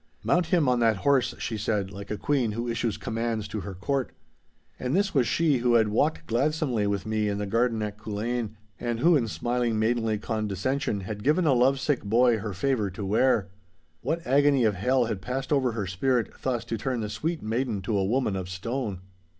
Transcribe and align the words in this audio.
'Mount 0.23 0.47
him 0.47 0.67
on 0.67 0.79
that 0.79 0.97
horse,' 1.05 1.35
she 1.37 1.59
said, 1.59 1.91
like 1.91 2.09
a 2.09 2.17
queen 2.17 2.53
who 2.53 2.67
issues 2.67 2.97
commands 2.97 3.47
to 3.47 3.59
her 3.59 3.75
court. 3.75 4.09
And 4.79 4.95
this 4.95 5.13
was 5.13 5.27
she 5.27 5.59
who 5.59 5.75
had 5.75 5.89
walked 5.89 6.25
gladsomely 6.25 6.87
with 6.87 7.05
me 7.05 7.29
in 7.29 7.37
the 7.37 7.45
garden 7.45 7.83
at 7.83 7.99
Culzean, 7.99 8.55
and 8.79 8.99
who 8.99 9.15
in 9.15 9.27
smiling 9.27 9.77
maidenly 9.77 10.17
condescension 10.17 11.01
had 11.01 11.21
given 11.23 11.45
a 11.45 11.53
love 11.53 11.79
sick 11.79 12.03
boy 12.03 12.39
her 12.39 12.51
favour 12.51 12.89
to 12.89 13.05
wear. 13.05 13.49
What 14.01 14.25
agony 14.25 14.63
of 14.63 14.73
hell 14.73 15.05
had 15.05 15.21
passed 15.21 15.53
over 15.53 15.73
her 15.73 15.85
spirit 15.85 16.31
thus 16.41 16.65
to 16.65 16.79
turn 16.79 17.01
the 17.01 17.07
sweet 17.11 17.43
maiden 17.43 17.83
to 17.83 17.95
a 17.95 18.03
woman 18.03 18.35
of 18.35 18.49
stone? 18.49 19.01